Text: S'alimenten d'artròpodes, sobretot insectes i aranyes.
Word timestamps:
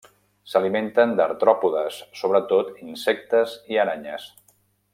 S'alimenten 0.51 1.11
d'artròpodes, 1.19 1.99
sobretot 2.21 2.73
insectes 2.93 3.55
i 3.75 3.79
aranyes. 3.85 4.27